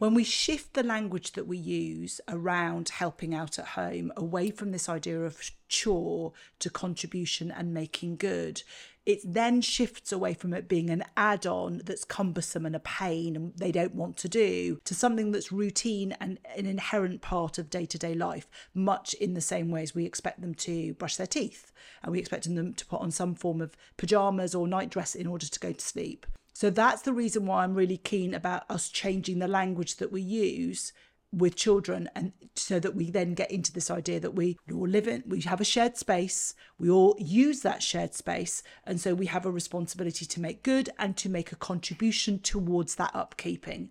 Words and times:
when 0.00 0.14
we 0.14 0.24
shift 0.24 0.72
the 0.72 0.82
language 0.82 1.32
that 1.32 1.46
we 1.46 1.58
use 1.58 2.22
around 2.26 2.88
helping 2.88 3.34
out 3.34 3.58
at 3.58 3.66
home 3.66 4.10
away 4.16 4.50
from 4.50 4.72
this 4.72 4.88
idea 4.88 5.20
of 5.20 5.50
chore 5.68 6.32
to 6.58 6.70
contribution 6.70 7.50
and 7.50 7.74
making 7.74 8.16
good, 8.16 8.62
it 9.04 9.20
then 9.22 9.60
shifts 9.60 10.10
away 10.10 10.32
from 10.32 10.54
it 10.54 10.68
being 10.68 10.88
an 10.88 11.04
add 11.18 11.46
on 11.46 11.82
that's 11.84 12.06
cumbersome 12.06 12.64
and 12.64 12.74
a 12.74 12.80
pain 12.80 13.36
and 13.36 13.52
they 13.56 13.70
don't 13.70 13.94
want 13.94 14.16
to 14.16 14.26
do 14.26 14.80
to 14.84 14.94
something 14.94 15.32
that's 15.32 15.52
routine 15.52 16.16
and 16.18 16.38
an 16.56 16.64
inherent 16.64 17.20
part 17.20 17.58
of 17.58 17.68
day 17.68 17.84
to 17.84 17.98
day 17.98 18.14
life, 18.14 18.48
much 18.72 19.12
in 19.12 19.34
the 19.34 19.40
same 19.42 19.70
way 19.70 19.82
as 19.82 19.94
we 19.94 20.06
expect 20.06 20.40
them 20.40 20.54
to 20.54 20.94
brush 20.94 21.16
their 21.16 21.26
teeth 21.26 21.72
and 22.02 22.10
we 22.10 22.18
expect 22.18 22.44
them 22.44 22.72
to 22.72 22.86
put 22.86 23.02
on 23.02 23.10
some 23.10 23.34
form 23.34 23.60
of 23.60 23.76
pajamas 23.98 24.54
or 24.54 24.66
night 24.66 24.88
dress 24.88 25.14
in 25.14 25.26
order 25.26 25.46
to 25.46 25.60
go 25.60 25.72
to 25.72 25.84
sleep. 25.84 26.26
So 26.60 26.68
that's 26.68 27.00
the 27.00 27.14
reason 27.14 27.46
why 27.46 27.64
I'm 27.64 27.72
really 27.72 27.96
keen 27.96 28.34
about 28.34 28.70
us 28.70 28.90
changing 28.90 29.38
the 29.38 29.48
language 29.48 29.96
that 29.96 30.12
we 30.12 30.20
use 30.20 30.92
with 31.32 31.56
children 31.56 32.10
and 32.14 32.32
so 32.54 32.78
that 32.78 32.94
we 32.94 33.10
then 33.10 33.32
get 33.32 33.50
into 33.50 33.72
this 33.72 33.90
idea 33.90 34.20
that 34.20 34.34
we 34.34 34.58
all 34.70 34.86
live 34.86 35.08
in 35.08 35.22
we 35.26 35.40
have 35.40 35.62
a 35.62 35.64
shared 35.64 35.96
space 35.96 36.54
we 36.78 36.90
all 36.90 37.16
use 37.18 37.60
that 37.60 37.82
shared 37.82 38.12
space 38.12 38.62
and 38.84 39.00
so 39.00 39.14
we 39.14 39.24
have 39.24 39.46
a 39.46 39.50
responsibility 39.50 40.26
to 40.26 40.38
make 40.38 40.62
good 40.62 40.90
and 40.98 41.16
to 41.16 41.30
make 41.30 41.50
a 41.50 41.56
contribution 41.56 42.38
towards 42.38 42.96
that 42.96 43.14
upkeeping 43.14 43.88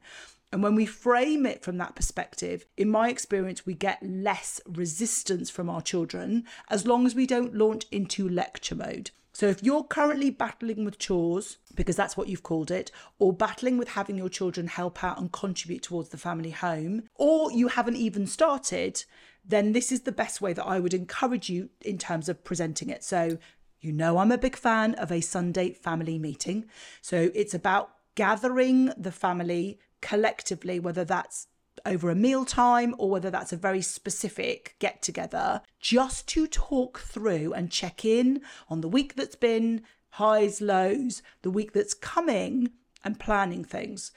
and 0.51 0.61
when 0.61 0.75
we 0.75 0.85
frame 0.85 1.47
it 1.47 1.63
from 1.63 1.77
that 1.77 1.95
perspective, 1.95 2.65
in 2.75 2.89
my 2.89 3.09
experience, 3.09 3.67
we 3.67 3.75
get 3.75 4.01
less 4.01 4.59
resistance 4.67 5.51
from 5.51 5.69
our 5.69 5.81
children 5.81 6.43
as 6.71 6.87
long 6.87 7.05
as 7.05 7.13
we 7.13 7.27
don't 7.27 7.53
launch 7.53 7.85
into 7.91 8.27
lecture 8.27 8.73
mode. 8.73 9.11
So 9.39 9.47
if 9.47 9.63
you're 9.63 9.85
currently 9.85 10.31
battling 10.31 10.83
with 10.83 10.99
chores, 10.99 11.59
because 11.73 11.95
that's 11.95 12.17
what 12.17 12.27
you've 12.27 12.43
called 12.43 12.71
it, 12.71 12.91
or 13.19 13.31
battling 13.31 13.77
with 13.77 13.87
having 13.87 14.17
your 14.17 14.27
children 14.27 14.67
help 14.67 15.01
out 15.01 15.17
and 15.17 15.31
contribute 15.31 15.81
towards 15.81 16.09
the 16.09 16.17
family 16.17 16.49
home, 16.51 17.03
or 17.15 17.49
you 17.49 17.69
haven't 17.69 17.95
even 17.95 18.27
started, 18.27 19.05
then 19.45 19.71
this 19.71 19.93
is 19.93 20.01
the 20.01 20.11
best 20.11 20.41
way 20.41 20.51
that 20.51 20.65
I 20.65 20.81
would 20.81 20.93
encourage 20.93 21.49
you 21.49 21.69
in 21.79 21.97
terms 21.97 22.27
of 22.27 22.43
presenting 22.43 22.89
it. 22.89 23.01
So 23.01 23.37
you 23.79 23.93
know, 23.93 24.17
I'm 24.17 24.33
a 24.33 24.37
big 24.37 24.57
fan 24.57 24.93
of 24.95 25.09
a 25.09 25.21
Sunday 25.21 25.71
family 25.71 26.19
meeting. 26.19 26.65
So 27.01 27.31
it's 27.33 27.53
about 27.53 27.91
gathering 28.15 28.91
the 28.97 29.13
family 29.13 29.79
collectively, 30.01 30.81
whether 30.81 31.05
that's 31.05 31.47
over 31.85 32.09
a 32.09 32.15
meal 32.15 32.45
time 32.45 32.95
or 32.97 33.09
whether 33.09 33.29
that's 33.29 33.53
a 33.53 33.57
very 33.57 33.81
specific 33.81 34.75
get 34.79 35.01
together, 35.01 35.61
just 35.79 36.27
to 36.29 36.47
talk 36.47 36.99
through 36.99 37.53
and 37.53 37.71
check 37.71 38.05
in 38.05 38.41
on 38.69 38.81
the 38.81 38.89
week 38.89 39.15
that's 39.15 39.35
been, 39.35 39.81
highs, 40.11 40.61
lows, 40.61 41.21
the 41.41 41.51
week 41.51 41.73
that's 41.73 41.93
coming, 41.93 42.71
and 43.03 43.19
planning 43.19 43.63
things. 43.63 44.11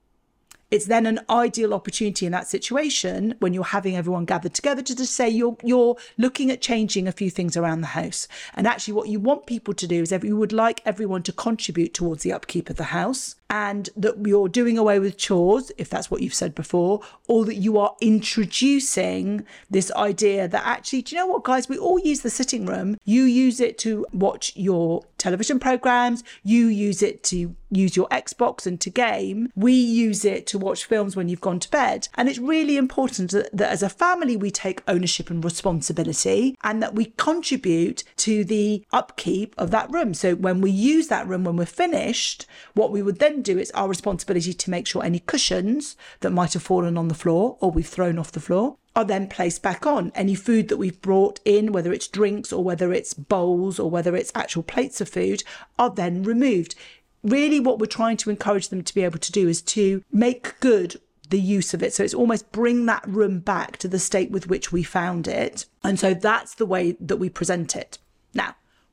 It's 0.73 0.87
then 0.87 1.05
an 1.05 1.21
ideal 1.29 1.75
opportunity 1.75 2.25
in 2.25 2.33
that 2.33 2.49
situation 2.49 3.35
when 3.41 3.53
you're 3.53 3.63
having 3.63 3.95
everyone 3.95 4.25
gathered 4.25 4.55
together 4.55 4.81
to 4.81 4.97
just 4.97 5.13
say 5.13 5.29
you're 5.29 5.59
you're 5.63 5.99
looking 6.17 6.51
at 6.51 6.63
changing 6.63 7.07
a 7.07 7.13
few 7.13 7.29
things 7.29 7.59
around 7.59 7.83
the 7.83 7.89
house. 7.89 8.27
And 8.55 8.67
actually 8.67 8.95
what 8.95 9.09
you 9.09 9.21
want 9.21 9.45
people 9.45 9.75
to 9.75 9.87
do 9.87 10.01
is 10.01 10.13
you 10.23 10.35
would 10.35 10.51
like 10.51 10.81
everyone 10.87 11.25
to 11.25 11.33
contribute 11.33 11.93
towards 11.93 12.23
the 12.23 12.33
upkeep 12.33 12.71
of 12.71 12.77
the 12.77 12.85
house 12.85 13.37
and 13.53 13.91
that 13.97 14.17
you're 14.27 14.48
doing 14.48 14.78
away 14.78 14.98
with 14.98 15.19
chores, 15.19 15.70
if 15.77 15.91
that's 15.91 16.11
what 16.11 16.22
you've 16.22 16.33
said 16.33 16.55
before, 16.55 17.03
or 17.28 17.45
that 17.45 17.56
you 17.56 17.78
are 17.78 17.95
introducing 18.00 19.45
this 19.69 19.92
idea 19.92 20.48
that 20.48 20.67
actually, 20.67 21.03
do 21.03 21.14
you 21.14 21.20
know 21.20 21.27
what, 21.27 21.45
guys? 21.45 21.69
We 21.69 21.77
all 21.77 21.98
use 21.98 22.23
the 22.23 22.30
sitting 22.30 22.64
room. 22.64 22.97
You 23.05 23.25
use 23.25 23.61
it 23.61 23.77
to 23.80 24.06
watch 24.11 24.53
your 24.56 25.05
television 25.19 25.61
programs, 25.61 26.24
you 26.42 26.67
use 26.67 27.02
it 27.02 27.23
to 27.24 27.55
use 27.70 27.96
your 27.96 28.08
Xbox 28.08 28.67
and 28.67 28.80
to 28.80 28.91
game. 28.91 29.51
We 29.57 29.73
use 29.73 30.24
it 30.24 30.46
to 30.48 30.58
watch 30.58 30.85
films 30.85 31.17
when 31.17 31.29
you've 31.29 31.41
gone 31.41 31.61
to 31.61 31.70
bed. 31.70 32.08
And 32.14 32.29
it's 32.29 32.39
really 32.39 32.77
important 32.77 33.30
that, 33.30 33.57
that 33.57 33.70
as 33.70 33.83
a 33.83 33.89
family, 33.89 34.36
we 34.36 34.51
take 34.51 34.83
ownership 34.86 35.30
and 35.30 35.42
responsibility 35.42 36.57
and 36.62 36.83
that 36.83 36.95
we 36.95 37.07
contribute 37.17 38.05
to 38.18 38.45
the 38.45 38.85
upkeep 38.92 39.55
of 39.57 39.70
that 39.70 39.91
room. 39.91 40.12
So 40.12 40.35
when 40.35 40.61
we 40.61 40.70
use 40.70 41.08
that 41.08 41.27
room, 41.27 41.45
when 41.45 41.57
we're 41.57 41.67
finished, 41.67 42.46
what 42.74 42.91
we 42.92 43.02
would 43.02 43.18
then 43.18 43.42
do, 43.42 43.58
it's 43.58 43.70
our 43.73 43.89
responsibility 43.89 44.53
to 44.53 44.70
make 44.70 44.86
sure 44.86 45.05
any 45.05 45.19
cushions 45.20 45.97
that 46.20 46.30
might 46.30 46.53
have 46.53 46.63
fallen 46.63 46.97
on 46.97 47.08
the 47.08 47.14
floor 47.14 47.57
or 47.61 47.70
we've 47.70 47.86
thrown 47.86 48.19
off 48.19 48.33
the 48.33 48.41
floor 48.41 48.77
are 48.95 49.05
then 49.05 49.29
placed 49.29 49.63
back 49.63 49.86
on. 49.86 50.13
Any 50.14 50.35
food 50.35 50.69
that 50.69 50.77
we've 50.77 51.01
brought 51.01 51.41
in, 51.45 51.73
whether 51.73 51.92
it's 51.92 52.08
drinks 52.08 52.53
or 52.53 52.63
whether 52.63 52.92
it's 52.92 53.14
bowls 53.14 53.79
or 53.79 53.91
whether 53.91 54.14
it's 54.14 54.33
actual 54.35 54.63
plates 54.63 55.01
of 55.01 55.08
food, 55.08 55.42
are 55.79 55.91
then 55.91 56.23
removed. 56.23 56.75
Really, 57.23 57.61
what 57.61 57.79
we're 57.79 57.86
trying 57.86 58.17
to 58.19 58.30
encourage 58.30 58.69
them 58.69 58.83
to 58.83 58.95
be 58.95 59.05
able 59.05 59.19
to 59.19 59.33
do 59.33 59.48
is 59.48 59.63
to 59.63 60.03
make 60.13 60.59
good 60.61 61.01
the 61.30 61.41
use 61.41 61.73
of 61.73 61.83
it. 61.83 61.95
So 61.95 62.05
it's 62.05 62.14
almost 62.14 62.53
bring 62.53 62.86
that 62.86 63.07
room 63.09 63.39
back 63.41 63.79
to 63.79 63.89
the 63.89 63.98
state 63.98 64.30
with 64.30 64.48
which 64.48 64.70
we 64.70 64.83
found 64.83 65.27
it. 65.27 65.64
And 65.83 65.98
so 65.98 66.14
that's 66.14 66.55
the 66.55 66.67
way 66.67 66.97
that 67.01 67.17
we 67.17 67.30
present 67.30 67.74
it. 67.74 67.98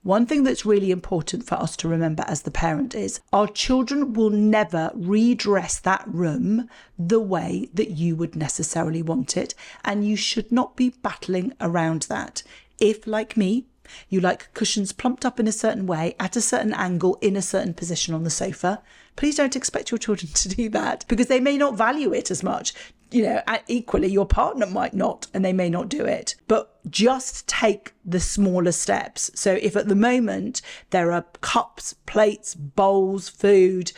One 0.04 0.26
thing 0.26 0.44
that's 0.44 0.66
really 0.66 0.92
important 0.92 1.46
for 1.46 1.56
us 1.56 1.76
to 1.78 1.90
remember 1.90 2.24
as 2.26 2.44
the 2.44 2.52
parent 2.52 2.96
is 2.96 3.20
our 3.34 3.48
children 3.48 4.14
will 4.14 4.30
never 4.30 4.92
redress 4.96 5.78
that 5.80 6.06
room 6.08 6.70
the 6.98 7.20
way 7.20 7.70
that 7.74 7.92
you 7.92 8.16
would 8.16 8.34
necessarily 8.34 9.02
want 9.02 9.36
it, 9.36 9.54
and 9.84 10.08
you 10.08 10.16
should 10.16 10.54
not 10.54 10.78
be 10.78 10.90
battling 10.90 11.54
around 11.60 12.04
that. 12.04 12.44
If, 12.80 13.08
like 13.08 13.36
me, 13.36 13.66
you 14.08 14.22
like 14.22 14.54
cushions 14.54 14.94
plumped 14.94 15.26
up 15.26 15.38
in 15.38 15.48
a 15.48 15.52
certain 15.52 15.86
way, 15.86 16.16
at 16.18 16.38
a 16.38 16.42
certain 16.42 16.74
angle, 16.74 17.18
in 17.22 17.36
a 17.36 17.42
certain 17.42 17.74
position 17.74 18.14
on 18.14 18.24
the 18.24 18.30
sofa, 18.30 18.82
please 19.18 19.36
don't 19.36 19.56
expect 19.58 19.92
your 19.92 19.98
children 19.98 20.32
to 20.34 20.48
do 20.48 20.70
that 20.70 21.04
because 21.10 21.28
they 21.28 21.42
may 21.42 21.58
not 21.58 21.76
value 21.76 22.14
it 22.14 22.32
as 22.32 22.42
much 22.42 22.74
you 23.12 23.24
know, 23.24 23.42
equally 23.68 24.08
your 24.08 24.26
partner 24.26 24.66
might 24.66 24.94
not 24.94 25.28
and 25.34 25.44
they 25.44 25.54
may 25.54 25.70
not 25.70 25.90
do 25.90 26.06
it. 26.06 26.36
But 26.48 26.80
just 26.90 27.48
take 27.48 27.94
the 28.06 28.20
smaller 28.20 28.72
steps. 28.72 29.32
So 29.36 29.54
if 29.54 29.76
at 29.76 29.88
the 29.88 29.96
moment 29.96 30.62
there 30.92 31.12
are 31.12 31.26
cups, 31.42 31.94
plates, 32.06 32.56
bowls, 32.56 33.30
food, 33.30 33.92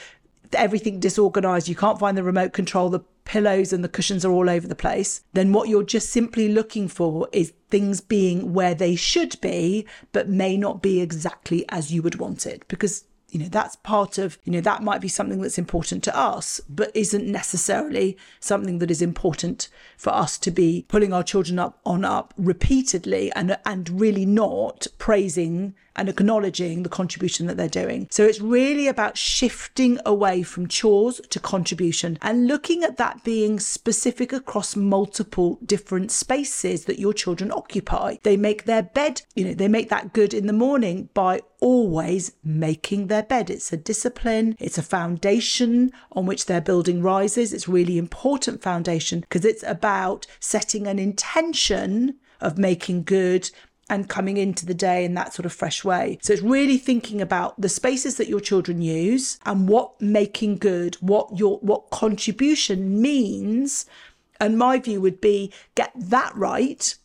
everything 0.53 0.99
disorganized, 0.99 1.67
you 1.67 1.75
can't 1.75 1.99
find 1.99 2.17
the 2.17 2.23
remote 2.23 2.53
control, 2.53 2.89
the 2.89 3.01
pillows 3.23 3.71
and 3.71 3.83
the 3.83 3.89
cushions 3.89 4.25
are 4.25 4.31
all 4.31 4.49
over 4.49 4.67
the 4.67 4.75
place, 4.75 5.21
then 5.33 5.53
what 5.53 5.69
you're 5.69 5.83
just 5.83 6.09
simply 6.09 6.49
looking 6.49 6.87
for 6.87 7.27
is 7.31 7.53
things 7.69 8.01
being 8.01 8.53
where 8.53 8.75
they 8.75 8.95
should 8.95 9.39
be, 9.41 9.85
but 10.11 10.27
may 10.27 10.57
not 10.57 10.81
be 10.81 11.01
exactly 11.01 11.65
as 11.69 11.91
you 11.91 12.01
would 12.01 12.15
want 12.15 12.45
it. 12.45 12.67
Because 12.67 13.05
you 13.31 13.39
know 13.39 13.47
that's 13.47 13.75
part 13.77 14.17
of 14.17 14.37
you 14.43 14.51
know 14.51 14.61
that 14.61 14.83
might 14.83 15.01
be 15.01 15.07
something 15.07 15.41
that's 15.41 15.57
important 15.57 16.03
to 16.03 16.15
us 16.15 16.61
but 16.69 16.95
isn't 16.95 17.25
necessarily 17.25 18.17
something 18.39 18.79
that 18.79 18.91
is 18.91 19.01
important 19.01 19.69
for 19.97 20.11
us 20.13 20.37
to 20.37 20.51
be 20.51 20.85
pulling 20.87 21.13
our 21.13 21.23
children 21.23 21.57
up 21.57 21.79
on 21.85 22.05
up 22.05 22.33
repeatedly 22.37 23.31
and 23.33 23.57
and 23.65 23.89
really 23.89 24.25
not 24.25 24.87
praising 24.97 25.73
and 25.95 26.09
acknowledging 26.09 26.83
the 26.83 26.89
contribution 26.89 27.47
that 27.47 27.57
they're 27.57 27.67
doing. 27.67 28.07
So 28.11 28.23
it's 28.23 28.39
really 28.39 28.87
about 28.87 29.17
shifting 29.17 29.99
away 30.05 30.43
from 30.43 30.67
chores 30.67 31.19
to 31.29 31.39
contribution 31.39 32.17
and 32.21 32.47
looking 32.47 32.83
at 32.83 32.97
that 32.97 33.23
being 33.23 33.59
specific 33.59 34.31
across 34.31 34.75
multiple 34.75 35.59
different 35.65 36.11
spaces 36.11 36.85
that 36.85 36.99
your 36.99 37.13
children 37.13 37.51
occupy. 37.51 38.17
They 38.23 38.37
make 38.37 38.65
their 38.65 38.83
bed, 38.83 39.23
you 39.35 39.45
know, 39.45 39.53
they 39.53 39.67
make 39.67 39.89
that 39.89 40.13
good 40.13 40.33
in 40.33 40.47
the 40.47 40.53
morning 40.53 41.09
by 41.13 41.41
always 41.61 42.33
making 42.43 43.07
their 43.07 43.23
bed. 43.23 43.49
It's 43.49 43.71
a 43.71 43.77
discipline, 43.77 44.57
it's 44.59 44.77
a 44.77 44.83
foundation 44.83 45.91
on 46.11 46.25
which 46.25 46.47
their 46.47 46.59
building 46.59 47.01
rises. 47.01 47.53
It's 47.53 47.69
really 47.69 47.97
important 47.97 48.61
foundation 48.61 49.21
because 49.21 49.45
it's 49.45 49.63
about 49.63 50.27
setting 50.41 50.87
an 50.87 50.99
intention 50.99 52.17
of 52.41 52.57
making 52.57 53.03
good 53.03 53.49
and 53.89 54.07
coming 54.07 54.37
into 54.37 54.65
the 54.65 54.73
day 54.73 55.03
in 55.03 55.13
that 55.13 55.33
sort 55.33 55.45
of 55.45 55.53
fresh 55.53 55.83
way. 55.83 56.17
So 56.21 56.33
it's 56.33 56.41
really 56.41 56.77
thinking 56.77 57.21
about 57.21 57.59
the 57.59 57.69
spaces 57.69 58.17
that 58.17 58.29
your 58.29 58.39
children 58.39 58.81
use 58.81 59.37
and 59.45 59.67
what 59.67 60.01
making 60.01 60.57
good, 60.57 60.95
what 60.95 61.37
your 61.37 61.59
what 61.59 61.89
contribution 61.91 63.01
means. 63.01 63.85
And 64.39 64.57
my 64.57 64.79
view 64.79 65.01
would 65.01 65.21
be 65.21 65.53
get 65.75 65.91
that 65.95 66.33
right, 66.35 66.95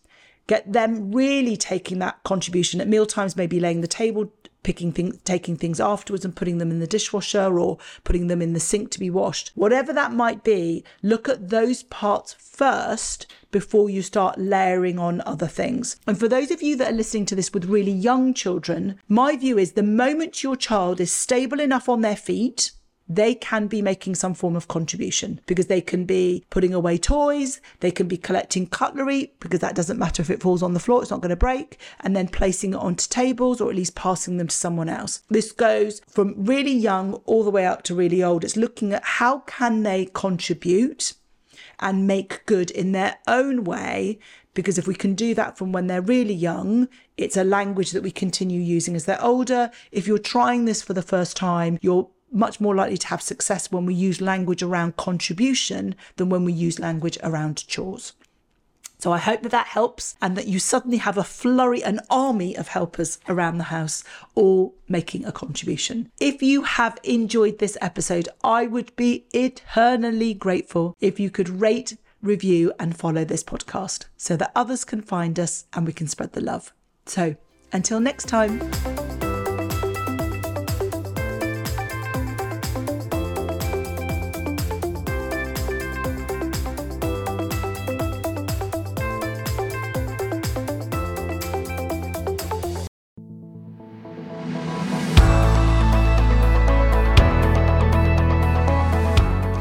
get 0.47 0.73
them 0.73 1.11
really 1.13 1.57
taking 1.57 1.99
that 1.99 2.23
contribution 2.23 2.81
at 2.81 2.89
meal 2.89 3.05
times, 3.05 3.37
maybe 3.37 3.59
laying 3.59 3.81
the 3.81 3.89
table 3.89 4.33
picking 4.67 4.91
things, 4.91 5.17
taking 5.23 5.57
things 5.57 5.79
afterwards 5.79 6.25
and 6.25 6.35
putting 6.35 6.59
them 6.59 6.73
in 6.73 6.81
the 6.81 6.89
dishwasher 6.89 7.57
or 7.57 7.79
putting 8.03 8.27
them 8.27 8.43
in 8.43 8.53
the 8.53 8.59
sink 8.59 8.91
to 8.91 8.99
be 8.99 9.09
washed. 9.09 9.53
Whatever 9.55 9.93
that 9.93 10.13
might 10.13 10.43
be, 10.43 10.83
look 11.05 11.29
at 11.29 11.51
those 11.51 11.85
parts 11.85 12.33
first 12.33 13.29
before 13.53 13.89
you 13.89 14.03
start 14.03 14.41
layering 14.41 14.99
on 14.99 15.23
other 15.25 15.47
things. 15.47 16.01
And 16.05 16.19
for 16.19 16.27
those 16.27 16.51
of 16.51 16.63
you 16.63 16.75
that 16.79 16.91
are 16.91 16.97
listening 16.97 17.27
to 17.27 17.37
this 17.37 17.53
with 17.55 17.67
really 17.67 17.93
young 17.93 18.35
children, 18.35 18.99
my 19.09 19.37
view 19.37 19.57
is 19.57 19.73
the 19.73 19.85
moment 19.85 20.43
your 20.43 20.57
child 20.57 21.01
is 21.01 21.13
stable 21.13 21.61
enough 21.61 21.89
on 21.89 22.01
their 22.01 22.17
feet, 22.17 22.73
they 23.09 23.35
can 23.35 23.67
be 23.67 23.83
making 23.83 24.15
some 24.15 24.35
form 24.35 24.57
of 24.57 24.69
contribution 24.69 25.41
because 25.47 25.67
they 25.67 25.81
can 25.81 26.05
be 26.05 26.45
putting 26.51 26.75
away 26.75 26.99
toys, 26.99 27.61
they 27.81 27.91
can 27.91 28.09
be 28.09 28.17
collecting 28.17 28.67
cutlery 28.67 29.33
because 29.41 29.61
that 29.61 29.75
doesn't 29.75 29.99
matter 29.99 30.23
if 30.23 30.31
it 30.31 30.43
falls 30.43 30.63
on 30.63 30.75
the 30.75 30.81
floor, 30.81 31.03
it's 31.03 31.11
not 31.11 31.21
going 31.21 31.31
to 31.31 31.37
break, 31.37 31.79
and 32.01 32.17
then 32.17 32.29
placing 32.29 32.73
it 32.73 32.79
onto 32.79 33.09
tables 33.09 33.61
or 33.61 33.71
at 33.71 33.77
least 33.77 33.95
passing 33.95 34.37
them 34.37 34.49
to 34.49 34.57
someone 34.57 34.89
else. 34.89 35.23
This 35.29 35.53
goes 35.53 36.01
from 36.09 36.35
really 36.37 36.75
young 36.75 37.15
all 37.27 37.45
the 37.45 37.51
way 37.51 37.67
up 37.67 37.83
to 37.85 37.95
really 37.95 38.23
old. 38.23 38.45
It's 38.45 38.57
looking 38.57 38.93
at 38.93 39.05
how 39.05 39.41
can 39.41 39.83
they 39.83 40.07
contribute 40.07 41.15
and 41.79 42.07
make 42.07 42.45
good 42.47 42.71
in 42.71 42.93
their 42.93 43.19
own 43.27 43.65
way. 43.65 44.19
Because 44.55 44.79
if 44.79 44.87
we 44.87 44.95
can 44.95 45.15
do 45.15 45.35
that 45.35 45.59
from 45.59 45.73
when 45.73 45.87
they're 45.87 46.01
really 46.01 46.35
young, 46.35 46.89
it's 47.19 47.37
a 47.37 47.45
language 47.45 47.91
that 47.91 48.03
we 48.03 48.11
continue 48.11 48.61
using 48.61 48.97
as 48.97 49.05
they're 49.05 49.23
older. 49.23 49.71
If 49.93 50.07
you're 50.07 50.19
trying 50.19 50.65
this 50.65 50.83
for 50.83 50.95
the 50.95 51.03
first 51.03 51.37
time, 51.37 51.79
you're 51.83 52.09
much 52.31 52.61
more 52.61 52.75
likely 52.75 52.99
to 52.99 53.07
have 53.09 53.23
success 53.23 53.71
when 53.71 53.87
we 53.87 53.95
use 53.95 54.21
language 54.21 54.63
around 54.63 54.97
contribution 54.97 55.95
than 56.17 56.29
when 56.29 56.45
we 56.45 56.53
use 56.53 56.79
language 56.79 57.19
around 57.23 57.67
chores. 57.67 58.13
So 58.99 59.13
I 59.13 59.19
hope 59.19 59.43
that 59.43 59.51
that 59.53 59.67
helps 59.67 60.17
and 60.23 60.37
that 60.37 60.47
you 60.47 60.59
suddenly 60.59 60.97
have 60.99 61.19
a 61.19 61.25
flurry, 61.25 61.85
an 61.85 62.01
army 62.09 62.57
of 62.57 62.69
helpers 62.69 63.19
around 63.29 63.59
the 63.59 63.65
house, 63.65 64.03
all 64.35 64.75
making 64.89 65.25
a 65.25 65.33
contribution. 65.33 66.11
If 66.19 66.43
you 66.43 66.63
have 66.63 66.99
enjoyed 67.05 67.59
this 67.59 67.77
episode, 67.81 68.29
I 68.43 68.67
would 68.67 68.97
be 68.97 69.27
eternally 69.33 70.33
grateful 70.33 70.97
if 70.99 71.21
you 71.21 71.31
could 71.31 71.61
rate, 71.61 71.99
review, 72.23 72.73
and 72.81 72.97
follow 72.97 73.25
this 73.25 73.45
podcast 73.45 74.07
so 74.17 74.37
that 74.39 74.53
others 74.57 74.85
can 74.85 75.03
find 75.03 75.39
us 75.39 75.67
and 75.75 75.87
we 75.87 75.93
can 75.93 76.09
spread 76.09 76.33
the 76.33 76.41
love. 76.41 76.73
So 77.05 77.37
until 77.73 78.01
next 78.01 78.29
time. 78.29 79.06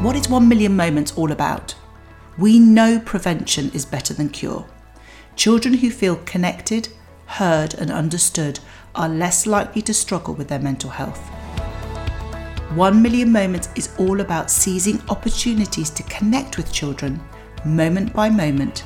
What 0.06 0.14
is 0.14 0.28
1 0.28 0.48
Million 0.48 0.76
Moments 0.76 1.12
all 1.18 1.32
about? 1.32 1.74
We 2.38 2.60
know 2.60 3.00
prevention 3.00 3.72
is 3.74 3.84
better 3.84 4.14
than 4.14 4.28
cure. 4.28 4.64
Children 5.34 5.74
who 5.74 5.90
feel 5.90 6.14
connected, 6.24 6.90
heard, 7.26 7.74
and 7.74 7.90
understood 7.90 8.60
are 8.94 9.08
less 9.08 9.48
likely 9.48 9.82
to 9.82 9.92
struggle 9.92 10.32
with 10.34 10.46
their 10.46 10.60
mental 10.60 10.90
health. 10.90 11.18
1 12.76 13.02
Million 13.02 13.32
Moments 13.32 13.68
is 13.74 13.90
all 13.98 14.20
about 14.20 14.48
seizing 14.48 15.02
opportunities 15.08 15.90
to 15.90 16.04
connect 16.04 16.56
with 16.56 16.72
children, 16.72 17.20
moment 17.64 18.12
by 18.12 18.30
moment, 18.30 18.84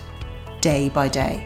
day 0.63 0.89
by 0.89 1.07
day. 1.07 1.45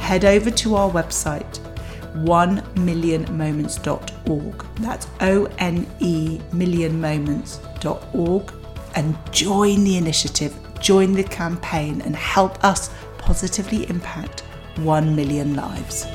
Head 0.00 0.26
over 0.26 0.50
to 0.50 0.74
our 0.74 0.90
website 0.90 1.71
1millionmoments.org. 2.14 4.64
That's 4.76 5.06
O 5.20 5.46
N 5.58 5.86
E 6.00 6.38
millionmoments.org 6.52 8.52
and 8.94 9.16
join 9.32 9.84
the 9.84 9.96
initiative, 9.96 10.54
join 10.80 11.12
the 11.12 11.24
campaign, 11.24 12.02
and 12.02 12.14
help 12.14 12.62
us 12.64 12.90
positively 13.18 13.88
impact 13.88 14.42
1 14.76 15.16
million 15.16 15.54
lives. 15.54 16.06